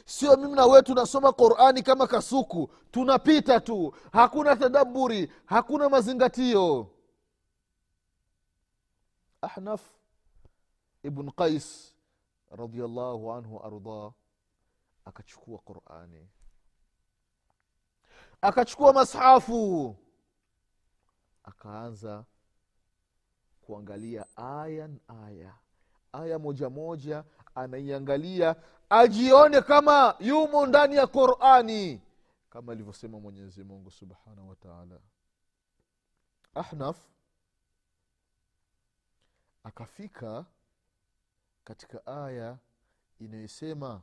sio 0.06 0.38
mimi 0.38 0.54
na 0.56 0.66
wewe 0.66 0.82
tunasoma 0.82 1.32
qurani 1.34 1.84
kama 1.84 2.08
kasuku. 2.08 2.70
Tunapita 2.92 3.60
tu. 3.60 3.94
Hakuna 4.12 4.56
tadaburi 4.56 5.32
hakuna 5.46 5.90
mazingatio. 5.90 6.88
Ahnaf 9.42 9.82
ibn 11.04 11.32
qais 11.32 11.96
radiallahu 12.52 13.34
anhu 13.34 13.60
ardah 13.64 14.12
akachukua 15.06 15.60
qurani. 15.60 16.28
Akachukua 18.42 18.94
mashafu. 18.94 19.96
Akaanza 21.44 22.26
kuangalia 23.62 24.26
aya 24.36 24.90
aya. 25.26 25.54
Aya 26.14 26.40
moja 26.40 26.70
moja 26.70 27.24
anaiangalia 27.56 28.56
ajione 28.91 29.63
kama 29.63 30.17
yumo 30.21 30.67
ndani 30.67 30.97
ya 30.97 31.07
qurani 31.07 32.01
kama 32.51 32.73
alivyosema 32.73 33.21
mwenyezi 33.21 33.65
mungu 33.65 33.91
subhanahu 33.91 34.49
wataala 34.49 35.01
ahnaf 36.55 36.97
akafika 39.65 40.45
katika 41.65 42.07
aya 42.07 42.59
inayosema 43.21 44.03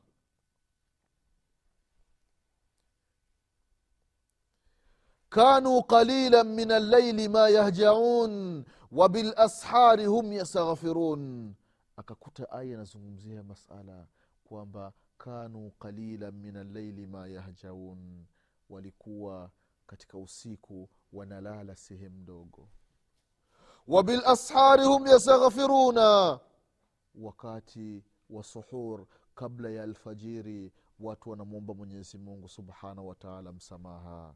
كانوا 5.32 5.82
قليلا 5.82 6.44
من 6.44 6.72
الليل 6.72 7.30
ما 7.32 7.48
يهجعون 7.48 8.64
وبالأسحار 8.92 10.08
هم 10.08 10.34
يستغفرون 10.34 11.54
akakuta 11.98 12.52
aya 12.52 12.74
inazungumzia 12.74 13.44
masala 13.44 14.06
kwamba 14.49 14.93
kanu 15.19 15.71
qalila 15.71 16.31
min 16.33 16.57
allaili 16.57 17.07
ma 17.07 17.27
yahjaun. 17.29 18.27
Walikuwa 18.69 19.51
katika 19.87 20.19
usiku 20.19 20.89
wanalala 21.13 21.77
sehemu 21.77 22.19
ndogo. 22.19 22.69
Wabilashari 23.87 24.85
hum 24.85 25.07
yastaghfiruna. 25.07 26.41
Wakati 27.15 28.05
wa 28.31 28.43
suhur 28.45 29.07
kabla 29.35 29.71
ya 29.71 29.83
alfajiri 29.83 30.73
watu 31.01 31.31
wanamwomba 31.31 31.75
mwenyezi 31.75 32.19
mungu 32.19 32.49
subhanahu 32.49 33.09
wataala 33.09 33.53
msamaha. 33.53 34.35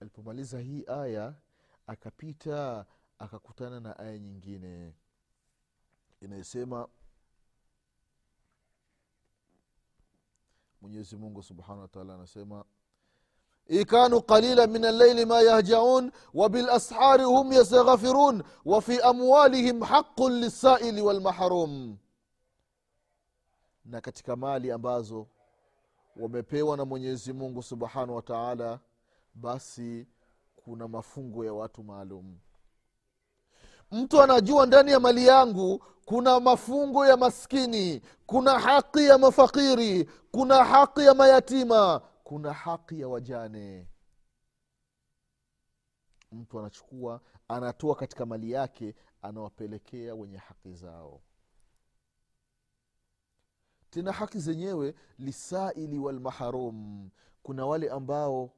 Alipomaliza 0.00 0.60
hii 0.60 0.84
aya 0.86 1.34
akapita 1.86 2.86
akakutana 3.18 3.80
na 3.80 3.98
aya 3.98 4.18
nyingine. 4.18 4.94
Inayosema 6.20 6.88
mwenyezi 10.84 11.16
mungu 11.16 11.42
subhanahu 11.42 11.80
wataala 11.82 12.14
anasema 12.14 12.64
ikanu 13.66 14.22
qalila 14.22 14.66
min 14.66 14.84
allaili 14.84 15.26
ma 15.26 15.40
yahjaun 15.40 16.12
wabilashari 16.34 17.24
hum 17.24 17.52
yastaghfirun 17.52 18.42
wafi 18.64 19.00
amwalihim 19.00 19.80
haqun 19.80 20.32
lisaili 20.40 21.02
walmahrum 21.02 21.96
na 23.84 24.00
katika 24.00 24.36
mali 24.36 24.70
ambazo 24.72 25.26
wamepewa 26.16 26.76
na 26.76 26.84
mwenyezi 26.84 27.32
mungu 27.32 27.62
subhanahu 27.62 28.14
wataala 28.16 28.80
basi 29.34 30.06
kuna 30.56 30.88
mafungo 30.88 31.44
ya 31.44 31.52
watu 31.52 31.82
maalum. 31.84 32.38
Mtu 33.90 34.22
anajua 34.22 34.66
ndani 34.66 34.90
ya 34.90 35.00
mali 35.00 35.26
yangu 35.26 35.84
kuna 36.04 36.40
mafungo 36.40 37.06
ya 37.06 37.16
maskini 37.16 38.00
kuna 38.26 38.58
haki 38.58 39.06
ya 39.06 39.18
mafakiri 39.18 40.04
kuna 40.32 40.64
haki 40.64 41.00
ya 41.00 41.14
mayatima 41.14 42.00
kuna 42.24 42.52
haki 42.52 43.00
ya 43.00 43.08
wajane. 43.08 43.86
Mtu 46.32 46.58
anachukua 46.58 47.20
anatoa 47.48 47.94
katika 47.94 48.26
mali 48.26 48.50
yake 48.50 48.94
anawapelekea 49.22 50.14
wenye 50.14 50.36
haki 50.36 50.72
zao. 50.74 51.20
Tena 53.90 54.12
haki 54.12 54.38
zenyewe 54.38 54.94
lisaili 55.18 55.98
walmaharum 55.98 57.10
kuna 57.42 57.66
wale 57.66 57.90
ambao 57.90 58.50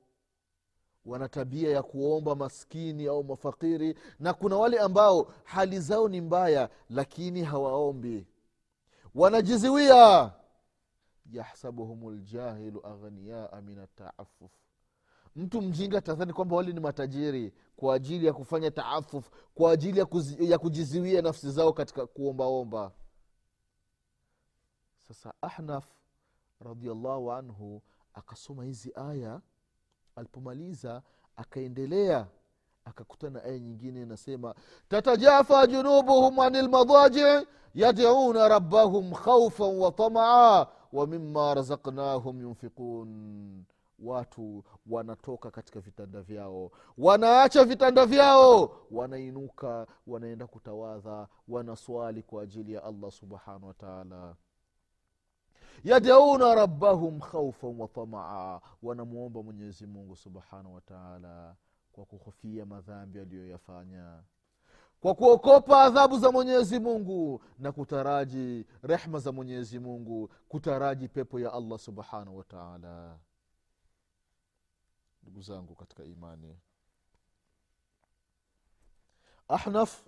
wana 1.07 1.29
tabia 1.29 1.71
ya 1.71 1.83
kuomba 1.83 2.35
maskini 2.35 3.07
au 3.07 3.25
mafakiri 3.25 3.99
na 4.21 4.35
kuna 4.35 4.57
wale 4.57 4.79
ambao 4.79 5.33
hali 5.45 5.81
zao 5.81 6.09
ni 6.09 6.21
mbaya 6.21 6.71
lakini 6.91 7.43
hawaombi. 7.43 8.27
Wanajiziwia. 9.15 10.33
Yahsabuhum 11.33 12.11
ljahilu 12.15 12.87
aghniyaa 12.87 13.61
min 13.61 13.79
ataafuf 13.79 14.53
mtu 15.37 15.63
mjinga 15.63 16.01
tadhani 16.01 16.33
kwamba 16.33 16.57
wale 16.57 16.73
ni 16.73 16.81
matajiri 16.81 17.53
kwa 17.77 17.95
ajili 17.95 18.27
ya 18.27 18.33
kufanya 18.33 18.71
taafuf 18.71 19.31
kwa 19.55 19.73
ajili 19.73 19.99
ya, 19.99 20.07
kuzi, 20.07 20.51
ya 20.51 20.59
kujiziwia 20.59 21.23
nafsi 21.23 21.51
zao 21.51 21.73
katika 21.73 22.07
kuombaomba. 22.07 22.93
Sasa 25.09 25.35
ahnaf 25.41 25.87
radiallahu 26.61 27.33
anhu 27.33 27.83
akasoma 28.15 28.65
hizi 28.65 28.93
aya 28.95 29.41
alipomaliza 30.17 31.03
akaendelea 31.37 32.27
akakutana 32.85 33.45
aya 33.45 33.59
nyingine 33.59 34.03
inasema 34.03 34.55
tatajafa 34.89 35.67
junubuhum 35.67 36.41
ani 36.41 36.63
lmadaji 36.63 37.47
yaduna 37.75 38.49
rabbahum 38.49 39.13
khaufan 39.13 39.79
wa 39.79 39.93
tamaa 39.93 40.67
wa 40.93 41.07
mima 41.07 41.55
razaknahum 41.55 42.41
yunfiqun. 42.41 43.65
Watu 43.99 44.65
wanatoka 44.91 45.51
katika 45.51 45.81
vitanda 45.81 46.23
vyao 46.23 46.71
wanaacha 46.99 47.65
vitanda 47.65 48.07
vyao 48.07 48.77
wanainuka 48.91 49.87
wanaenda 50.07 50.47
kutawadha 50.47 51.29
wanaswali 51.49 52.23
kwa 52.23 52.43
ajili 52.43 52.73
ya 52.73 52.85
allah 52.85 53.11
subhanahu 53.11 53.67
wataala 53.67 54.35
yadauna 55.85 56.55
rabbahum 56.55 57.21
khaufan 57.21 57.81
watamaa 57.81 58.61
wanamwomba 58.83 59.43
mwenyezi 59.43 59.87
mungu 59.87 60.17
subhanahu 60.17 60.75
wataala 60.75 61.57
kwa 61.93 62.05
kuhofia 62.07 62.67
madhambi 62.67 63.19
aliyoyafanya 63.21 64.23
kwa 65.01 65.15
kuokopa 65.15 65.83
adhabu 65.83 66.19
za 66.19 66.33
mwenyezi 66.33 66.81
mungu 66.81 67.43
na 67.59 67.73
kutaraji 67.73 68.67
rehma 68.83 69.19
za 69.19 69.33
mwenyezi 69.33 69.79
mungu 69.79 70.31
kutaraji 70.49 71.09
pepo 71.09 71.41
ya 71.41 71.53
allah 71.53 71.79
subhanahu 71.79 72.37
wataala 72.39 73.19
ndugu 75.23 75.43
zangu 75.43 75.75
katika 75.75 76.05
imani 76.05 76.59
ahnaf 79.49 80.07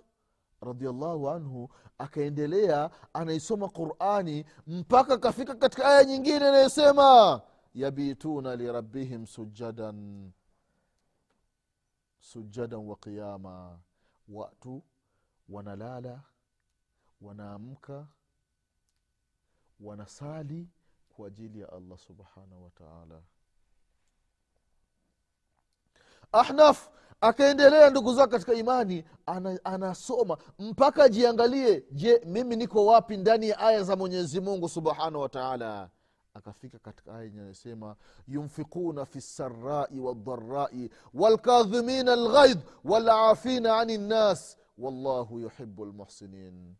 radiallahu 0.61 1.29
anhu 1.29 1.69
akaendelea 1.97 2.89
anaisoma 3.13 3.69
qurani 3.69 4.45
mpaka 4.67 5.13
akafika 5.13 5.55
katika 5.55 5.85
aya 5.89 6.05
nyingine 6.05 6.35
inayosema 6.35 7.41
yabituna 7.73 8.55
lirabbihim 8.55 9.25
sujadan 9.25 10.31
sujadan 12.19 12.79
wa 12.87 12.95
qiyama. 12.95 13.79
Watu 14.29 14.83
wanalala 15.49 16.21
wanaamka 17.21 18.07
wanasali 19.79 20.69
kwa 21.09 21.27
ajili 21.27 21.59
ya 21.61 21.71
allah 21.71 21.97
subhanahu 21.97 22.63
wataala 22.63 23.21
ahnaf 26.31 26.89
akaendelea 27.21 27.89
ndugu 27.89 28.13
zake 28.13 28.31
katika 28.31 28.53
imani 28.53 29.03
ana, 29.25 29.59
anasoma. 29.63 30.37
Mpaka 30.59 31.03
ajiangalie 31.03 31.83
je 31.91 32.21
mimi 32.25 32.55
niko 32.55 32.85
wapi 32.85 33.17
ndani 33.17 33.49
ya 33.49 33.59
aya 33.59 33.83
za 33.83 33.95
mwenyezi 33.95 34.39
mungu 34.39 34.69
subhanahu 34.69 35.19
wataala 35.21 35.89
akafika 36.33 36.79
katika 36.79 37.15
aya 37.15 37.25
inayosema 37.25 37.95
yunfikuna 38.27 39.05
fi 39.05 39.17
lsarai 39.17 39.99
waldharai 39.99 40.89
walkadhimina 41.13 42.13
alghaidh 42.13 42.59
walafina 42.83 43.77
ani 43.79 43.97
nnas 43.97 44.57
wallahu 44.77 45.39
yuhibu 45.39 45.85
lmuhsinin 45.85 46.75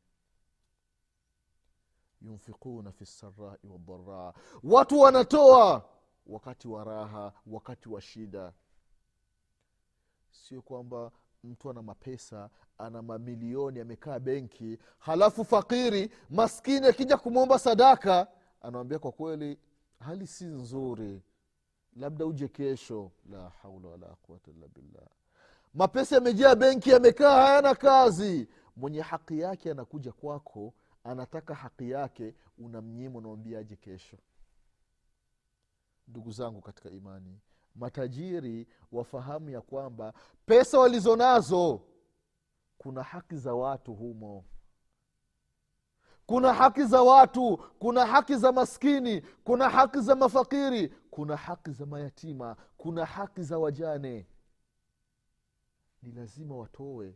yunfikuna 2.21 2.91
fi 2.91 3.03
lsarai 3.03 3.57
waldharaa 3.69 4.33
watu 4.63 4.99
wanatoa 4.99 5.85
wakati 6.27 6.67
wa 6.67 6.83
raha 6.83 7.33
wakati 7.47 7.89
wa 7.89 8.01
shida 8.01 8.53
sio 10.31 10.61
kwamba 10.61 11.11
mtu 11.43 11.69
ana 11.69 11.81
mapesa 11.81 12.49
ana 12.77 13.01
mamilioni 13.01 13.79
amekaa 13.79 14.19
benki 14.19 14.77
halafu 14.99 15.45
fakiri 15.45 16.11
maskini 16.29 16.87
akija 16.87 17.17
kumwomba 17.17 17.59
sadaka 17.59 18.27
anawambia 18.61 18.99
kwa 18.99 19.11
kweli 19.11 19.57
hali 19.99 20.27
si 20.27 20.45
nzuri. 20.45 21.21
Labda 21.95 22.25
uje 22.25 22.47
kesho. 22.47 23.11
La 23.29 23.49
haula 23.49 23.89
wala 23.89 24.07
quwata 24.07 24.51
illa 24.51 24.67
billah. 24.67 25.07
Mapesa 25.73 26.15
yamejaa 26.15 26.55
benki 26.55 26.89
yamekaa 26.89 27.45
hayana 27.45 27.75
kazi. 27.75 28.47
Mwenye 28.75 29.01
haki 29.01 29.39
yake 29.39 29.71
anakuja 29.71 30.11
kwako 30.11 30.73
anataka 31.03 31.55
haki 31.55 31.89
yake 31.91 32.35
unamnyima 32.57 33.17
unamwambia 33.17 33.59
aje 33.59 33.75
kesho. 33.75 34.17
Ndugu 36.07 36.31
zangu 36.31 36.61
katika 36.61 36.89
imani 36.89 37.39
matajiri 37.79 38.67
wafahamu 38.91 39.49
ya 39.49 39.61
kwamba 39.61 40.13
pesa 40.45 40.79
walizo 40.79 41.15
nazo 41.15 41.81
kuna 42.77 43.03
haki 43.03 43.35
za 43.37 43.53
watu 43.53 43.93
humo. 43.93 44.45
Kuna 46.25 46.53
haki 46.53 46.83
za 46.83 47.01
watu 47.01 47.57
kuna 47.57 48.05
haki 48.05 48.35
za 48.35 48.51
maskini 48.51 49.21
kuna 49.43 49.69
haki 49.69 49.99
za 50.01 50.15
mafakiri 50.15 50.87
kuna 51.11 51.35
haki 51.37 51.71
za 51.71 51.85
mayatima 51.85 52.55
kuna 52.77 53.05
haki 53.05 53.43
za 53.43 53.57
wajane. 53.59 54.27
Ni 56.03 56.11
lazima 56.11 56.55
watowe 56.55 57.15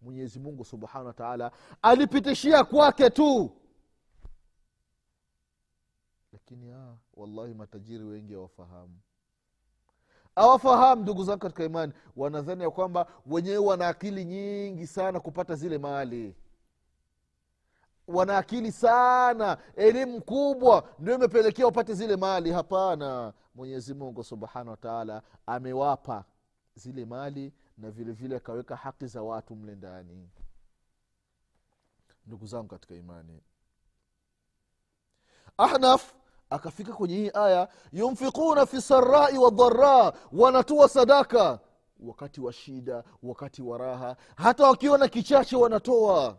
mwenyezi 0.00 0.38
mungu 0.40 0.64
subhanahu 0.64 1.06
wa 1.06 1.12
taala 1.12 1.52
alipitishia 1.82 2.64
kwake 2.64 3.10
tu. 3.10 3.56
Lakini 6.32 6.70
ah, 6.70 6.96
wallahi 7.14 7.54
matajiri 7.54 8.04
wengi 8.04 8.34
hawafahamu 8.34 8.98
hawafahamu 10.38 11.02
ndugu 11.02 11.24
zangu 11.24 11.38
katika 11.38 11.64
imani. 11.64 11.92
Wanadhani 12.16 12.62
ya 12.62 12.70
kwamba 12.70 13.06
wenyewe 13.26 13.56
wana 13.58 13.88
akili 13.88 14.24
nyingi 14.24 14.86
sana 14.86 15.20
kupata 15.20 15.54
zile 15.54 15.78
mali. 15.78 16.36
Wana 18.08 18.38
akili 18.38 18.72
sana. 18.72 19.58
Elimu 19.76 20.20
kubwa 20.22 20.88
ndio 20.98 21.14
imepelekea 21.14 21.66
wapate 21.66 21.94
zile 21.94 22.16
mali. 22.16 22.52
Hapana. 22.52 23.32
Mwenyezi 23.54 23.94
mungu 23.94 24.24
subhanahu 24.24 24.70
wataala 24.70 25.22
amewapa 25.46 26.24
zile 26.74 27.04
mali 27.04 27.52
na 27.78 27.90
vile 27.90 28.12
vile 28.12 28.36
akaweka 28.36 28.76
haki 28.76 29.06
za 29.06 29.22
watu 29.22 29.56
mle 29.56 29.74
ndani. 29.74 30.28
Ndugu 32.26 32.46
zangu 32.46 32.68
katika 32.68 32.94
imani. 32.94 33.40
Ahnaf 35.58 36.14
akafika 36.50 36.92
kwenye 36.92 37.14
hii 37.16 37.30
aya 37.34 37.68
yunfikuna 37.92 38.66
fi 38.66 38.80
sarai 38.80 39.38
wadharaa 39.38 40.12
wanatoa 40.32 40.88
sadaka. 40.88 41.60
Wakati 42.00 42.40
wa 42.40 42.52
shida 42.52 43.04
wakati 43.22 43.62
wa 43.62 43.78
raha 43.78 44.16
hata 44.36 44.66
wakiona 44.68 45.08
kichache 45.08 45.56
wanatoa. 45.56 46.38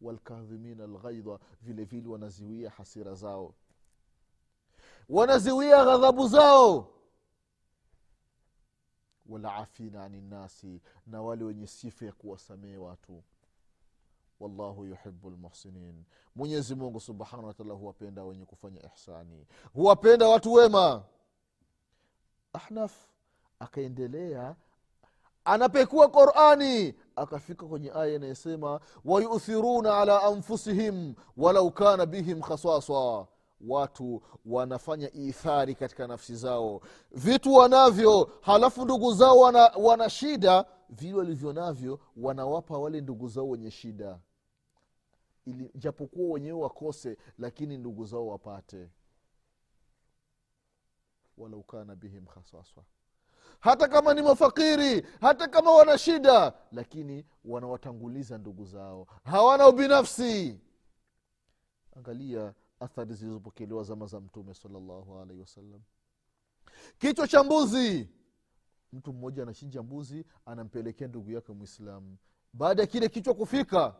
Walkadhimina 0.00 0.86
lghaidha 0.86 1.38
vile 1.62 1.84
vile 1.84 2.08
wanaziwia 2.08 2.70
hasira 2.70 3.14
zao. 3.14 3.54
Wanaziwia 5.08 5.84
ghadhabu 5.84 6.28
zao. 6.28 6.90
Walaafina 9.26 10.04
ani 10.04 10.20
nnasi 10.20 10.80
na 11.06 11.22
wale 11.22 11.44
wenye 11.44 11.66
sifa 11.66 12.04
ya 12.06 12.12
kuwasamehe 12.12 12.76
watu 12.76 13.22
wallahu 14.44 14.84
yuhibu 14.84 15.30
lmuhsinin 15.30 16.04
mwenyezi 16.36 16.74
mungu 16.74 17.00
subhanahu 17.00 17.46
wataala 17.48 17.74
huwapenda 17.74 18.24
wenye 18.24 18.44
kufanya 18.44 18.80
ihsani. 18.94 19.46
Huwapenda 19.74 20.28
watu 20.28 20.52
wema. 20.52 21.02
Ahnaf 22.52 22.92
akaendelea 23.58 24.56
anapekua 25.44 26.08
qurani 26.08 26.94
akafika 27.16 27.66
kwenye 27.66 27.90
aya 27.94 28.14
inayosema 28.14 28.80
wayuthiruna 29.04 29.98
ala 29.98 30.22
anfusihim 30.22 31.14
walau 31.36 31.70
kana 31.72 32.06
bihim 32.06 32.40
khaswaswa 32.42 33.28
watu 33.68 34.22
wanafanya 34.46 35.12
ithari 35.12 35.74
katika 35.74 36.06
nafsi 36.06 36.36
zao. 36.36 36.80
Vitu 37.12 37.54
wanavyo 37.54 38.30
halafu 38.40 38.84
ndugu 38.84 39.12
zao 39.14 39.38
wana, 39.38 39.72
wana 39.78 40.10
shida 40.10 40.64
vile 40.90 41.14
walivyo 41.14 41.52
navyo 41.52 42.00
wanawapa 42.16 42.78
wale 42.78 43.00
ndugu 43.00 43.28
zao 43.28 43.48
wenye 43.48 43.70
shida 43.70 44.18
ili 45.46 45.70
japokuwa 45.74 46.34
wenyewe 46.34 46.60
wakose 46.62 47.16
lakini 47.38 47.78
ndugu 47.78 48.04
zao 48.04 48.26
wapate. 48.26 48.88
Walau 51.36 51.62
kana 51.62 51.96
bihim 51.96 52.26
haswaswa 52.26 52.84
hata 53.60 53.88
kama 53.88 54.14
ni 54.14 54.22
mafakiri 54.22 55.06
hata 55.20 55.48
kama 55.48 55.70
wana 55.72 55.98
shida 55.98 56.52
lakini 56.72 57.26
wanawatanguliza 57.44 58.38
ndugu 58.38 58.64
zao. 58.64 59.06
Hawana 59.24 59.68
ubinafsi. 59.68 60.60
Angalia 61.96 62.54
athari 62.80 63.14
zilizopokelewa 63.14 63.82
zama 63.84 64.06
za 64.06 64.20
mtume 64.20 64.54
salllahu 64.54 65.18
alaihi 65.18 65.40
wasallam. 65.40 65.80
Kichwa 66.98 67.28
cha 67.28 67.44
mbuzi. 67.44 68.08
Mtu 68.92 69.12
mmoja 69.12 69.42
anachinja 69.42 69.82
mbuzi 69.82 70.24
anampelekea 70.46 71.08
ndugu 71.08 71.30
yake 71.30 71.52
mwislamu 71.52 72.16
baada 72.52 72.82
ya 72.82 72.86
kile 72.86 73.08
kichwa 73.08 73.34
kufika 73.34 73.96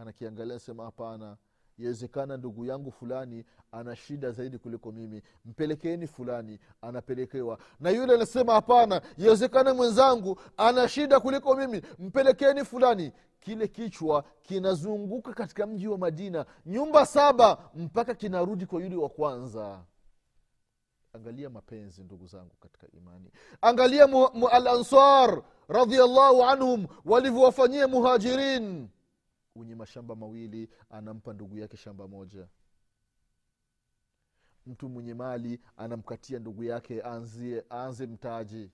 anakiangalia 0.00 0.58
sema 0.58 0.84
hapana 0.84 1.36
yawezekana 1.78 2.36
ndugu 2.36 2.64
yangu 2.66 2.90
fulani 2.92 3.44
ana 3.72 3.96
shida 3.96 4.30
zaidi 4.32 4.58
kuliko 4.58 4.92
mimi. 4.92 5.22
Mpelekeeni 5.44 6.06
fulani 6.06 6.58
anapelekewa. 6.82 7.58
Na 7.80 7.90
yule 7.90 8.14
anasema 8.14 8.52
hapana 8.52 9.00
yawezekana 9.18 9.74
mwenzangu 9.74 10.40
ana 10.56 10.88
shida 10.88 11.20
kuliko 11.20 11.56
mimi. 11.56 11.82
Mpelekeeni 11.98 12.64
fulani. 12.64 13.12
Kile 13.40 13.68
kichwa 13.68 14.24
kinazunguka 14.42 15.32
katika 15.32 15.66
mji 15.66 15.88
wa 15.88 15.98
madina 15.98 16.46
nyumba 16.66 17.06
saba 17.06 17.70
mpaka 17.74 18.14
kinarudi 18.14 18.66
kwa 18.66 18.82
yule 18.82 18.96
wa 18.96 19.08
kwanza. 19.08 19.84
Angalia 21.12 21.50
mapenzi 21.50 22.02
ndugu 22.04 22.26
zangu 22.26 22.54
katika 22.60 22.86
imani. 22.96 23.30
Angalia 23.62 24.06
mu, 24.06 24.28
mu, 24.34 24.48
alansar 24.48 25.42
radiallahu 25.68 26.42
anhum 26.44 26.86
walivyowafanyia 27.04 27.88
muhajirin 27.88 28.88
wenye 29.56 29.74
mashamba 29.74 30.14
mawili 30.16 30.68
anampa 30.90 31.32
ndugu 31.32 31.58
yake 31.58 31.76
shamba 31.76 32.08
moja. 32.08 32.46
Mtu 34.66 34.88
mwenye 34.88 35.14
mali 35.14 35.60
anamkatia 35.76 36.38
ndugu 36.38 36.64
yake 36.64 37.02
aanze 37.70 38.06
mtaji. 38.06 38.70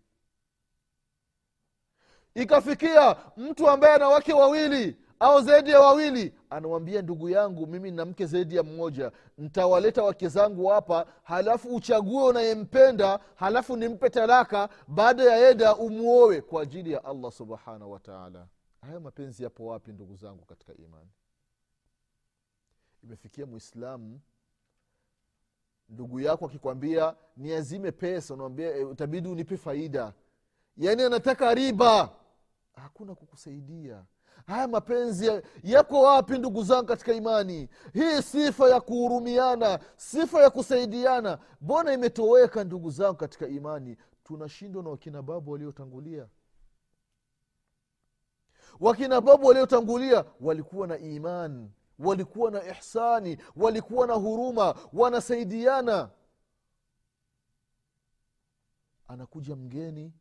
Ikafikia 2.35 3.16
mtu 3.37 3.71
ambaye 3.71 3.95
ana 3.95 4.09
wake 4.09 4.33
wawili 4.33 4.97
au 5.21 5.40
zaidi 5.40 5.71
ya 5.71 5.81
wawili 5.81 6.35
anawambia 6.51 7.03
ndugu 7.03 7.29
yangu 7.29 7.66
mimi 7.66 7.90
na 7.90 8.05
mke 8.05 8.27
zaidi 8.27 8.57
ya 8.57 8.62
mmoja. 8.62 9.12
Ntawaleta 9.38 10.03
wake 10.03 10.29
zangu 10.29 10.66
hapa 10.66 11.07
halafu 11.23 11.75
uchague 11.77 12.23
unayempenda 12.23 13.21
halafu 13.35 13.77
nimpe 13.77 14.11
talaka. 14.11 14.68
Baada 14.88 15.23
ya 15.25 15.51
eda 15.51 15.77
umuowe 15.77 16.40
kwa 16.40 16.62
ajili 16.62 16.92
ya 16.92 17.05
allah 17.05 17.33
subhanahu 17.33 17.92
wataala 17.92 18.47
haya 18.83 19.01
mapenzi 19.01 19.42
yapo 19.42 19.66
wapi 19.66 19.92
ndugu 19.92 20.16
zangu 20.16 20.45
katika 20.45 20.75
imani? 20.75 21.11
Imefikia 23.05 23.47
mwislamu 23.47 24.21
ndugu 25.88 26.21
yako 26.21 26.47
akikwambia 26.47 27.16
niazime 27.37 27.92
pesa 27.92 28.35
unamwambia 28.35 28.77
e, 28.77 28.85
utabidi 28.85 29.29
unipe 29.29 29.57
faida. 29.57 30.12
Yaani 30.77 31.03
anataka 31.03 31.55
riba. 31.55 32.16
Hakuna 32.77 33.14
kukusaidia. 33.14 34.05
Haya 34.47 34.68
mapenzi 34.68 35.27
ya- 35.27 35.42
yako 35.62 36.03
wapi 36.03 36.38
ndugu 36.38 36.62
zangu 36.62 36.87
katika 36.87 37.12
imani? 37.12 37.68
Hii 37.92 38.23
sifa 38.23 38.68
ya 38.71 38.81
kuhurumiana 38.81 39.79
sifa 39.97 40.42
ya 40.42 40.51
kusaidiana 40.51 41.38
mbona 41.61 41.92
imetoweka 41.92 42.64
ndugu 42.64 42.90
zangu 42.90 43.16
katika 43.16 43.49
imani? 43.49 43.97
Tunashindwa 44.25 44.83
na 44.83 44.90
wakina 44.90 45.23
babu 45.23 45.51
waliotangulia 45.51 46.29
wakina 48.80 49.20
babu 49.20 49.46
waliotangulia 49.46 50.24
walikuwa 50.40 50.87
na 50.87 50.98
iman 50.98 51.70
walikuwa 51.98 52.50
na 52.50 52.78
ihsani 52.78 53.38
walikuwa 53.56 54.06
na 54.06 54.14
huruma 54.14 54.74
wanasaidiana. 54.92 56.11
Anakuja 59.08 59.56
mgeni 59.56 60.12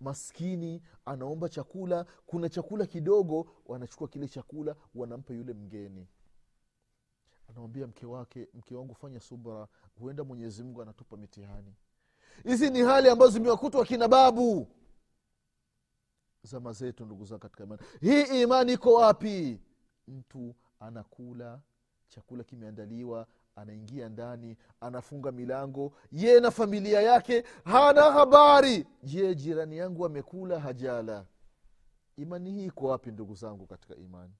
maskini 0.00 0.82
anaomba 1.04 1.48
chakula 1.48 2.06
kuna 2.26 2.48
chakula 2.48 2.86
kidogo 2.86 3.46
wanachukua 3.66 4.08
kile 4.08 4.28
chakula 4.28 4.76
wanampa 4.94 5.34
yule 5.34 5.52
mgeni. 5.52 6.06
Anamwambia 7.48 7.86
mke 7.86 8.06
wake 8.06 8.48
mke 8.54 8.74
wangu 8.74 8.94
fanya 8.94 9.20
subra 9.20 9.68
huenda 9.98 10.24
mwenyezi 10.24 10.62
mungu 10.64 10.82
anatupa 10.82 11.16
mitihani. 11.16 11.74
Hizi 12.44 12.70
ni 12.70 12.80
hali 12.80 13.08
ambazo 13.08 13.30
zimewakutwa 13.32 13.84
kina 13.84 14.08
babu 14.08 14.68
zama 16.42 16.72
zetu 16.72 17.04
ndugu 17.06 17.24
zangu 17.24 17.40
katika 17.40 17.64
imani. 17.64 17.82
Hii 18.00 18.42
imani 18.42 18.72
iko 18.72 18.94
wapi? 18.94 19.60
Mtu 20.08 20.54
anakula 20.80 21.60
chakula 22.08 22.44
kimeandaliwa 22.44 23.26
anaingia 23.56 24.08
ndani 24.08 24.56
anafunga 24.80 25.32
milango 25.32 25.92
ye 26.12 26.40
na 26.40 26.50
familia 26.50 27.00
yake 27.00 27.44
hana 27.64 28.02
habari. 28.02 28.86
Je 29.02 29.34
jirani 29.34 29.76
yangu 29.76 30.04
amekula 30.06 30.60
hajala? 30.60 31.26
Imani 32.16 32.50
hii 32.52 32.64
iko 32.66 32.86
wapi 32.86 33.10
ndugu 33.10 33.34
zangu 33.34 33.66
katika 33.66 33.96
imani? 33.96 34.32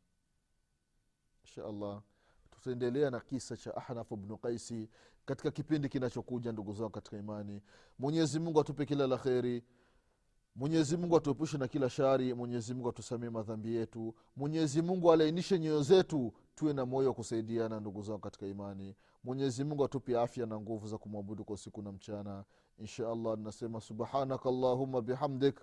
Insha 1.45 1.65
allah 1.65 2.03
tutaendelea 2.51 3.11
na 3.11 3.21
kisa 3.21 3.57
cha 3.57 3.77
ahnafu 3.77 4.17
bnu 4.17 4.39
qaisi 4.39 4.89
katika 5.25 5.51
kipindi 5.51 5.89
kinachokuja 5.89 6.53
ndugu 6.53 6.73
zangu 6.73 6.91
katika 6.91 7.17
imani. 7.17 7.63
Mwenyezi 7.99 8.39
mungu 8.41 8.61
atupe 8.61 8.87
kila 8.87 9.07
la 9.07 9.19
kheri 9.19 9.65
mwenyezi 10.57 10.97
mungu 10.97 11.17
atuepushe 11.17 11.59
na 11.59 11.69
kila 11.69 11.91
shari. 11.91 12.35
Mwenyezi 12.35 12.75
mungu 12.75 12.89
atusamee 12.89 13.31
madhambi 13.31 13.75
yetu. 13.77 14.15
Mwenyezi 14.37 14.83
mungu 14.83 15.13
alainishe 15.13 15.59
nyoyo 15.59 15.83
zetu. 15.83 16.33
Tuwe 16.55 16.73
na 16.73 16.87
moyo 16.87 17.09
wa 17.09 17.15
kusaidiana 17.15 17.81
ndugu 17.81 18.03
zao 18.03 18.19
katika 18.19 18.47
imani. 18.47 18.97
Mwenyezi 19.25 19.65
mungu 19.65 19.85
atupe 19.85 20.19
afya 20.21 20.47
na 20.47 20.61
nguvu 20.61 20.87
za 20.89 20.99
kumwabudu 20.99 21.45
kwa 21.45 21.55
usiku 21.55 21.83
na 21.83 21.93
mchana. 21.93 22.45
Insha 22.79 23.09
allah 23.13 23.35
tunasema 23.35 23.81
subhanaka 23.81 24.49
allahuma 24.49 25.01
bihamdik. 25.03 25.61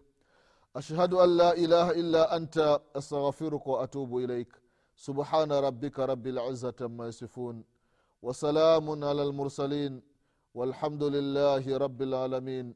Ashhadu 0.74 1.22
an 1.22 1.30
la 1.30 1.56
ilaha 1.56 1.94
illa 1.94 2.30
anta 2.32 2.80
astaghfiruka 2.94 3.72
waatubu 3.72 4.22
ilaik. 4.22 4.54
Subhana 4.96 5.62
rabika 5.62 6.06
rabi 6.06 6.32
lizati 6.32 6.84
ama 6.84 7.06
yasifun. 7.06 7.64
Wasalamun 8.22 9.04
ala 9.04 9.26
lmursalin 9.26 10.02
walhamdu 10.54 11.10
lillahi 11.10 11.78
rabi 11.80 12.06
lalamin 12.06 12.76